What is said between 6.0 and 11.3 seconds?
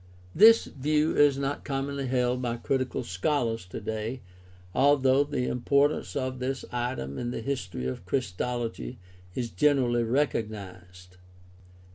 of this item in the history of Christology is generally recognized.